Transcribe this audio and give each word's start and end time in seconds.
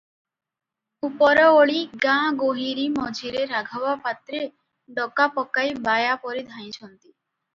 ଉପର 1.07 1.43
ଓଳି 1.57 1.81
ଗାଁ 2.05 2.31
ଗୋହିରୀ 2.39 2.85
ମଝିରେ 2.95 3.43
ରାଘବ 3.51 3.93
ପାତ୍ରେ 4.07 4.41
ଡକା 5.01 5.27
ପକାଇ 5.37 5.77
ବାୟା 5.89 6.17
ପରି 6.25 6.45
ଧାଇଁଛନ୍ତି। 6.55 7.11